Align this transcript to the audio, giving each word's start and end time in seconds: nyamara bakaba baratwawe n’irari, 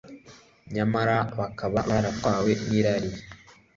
nyamara 0.75 1.17
bakaba 1.39 1.79
baratwawe 1.89 2.51
n’irari, 2.67 3.11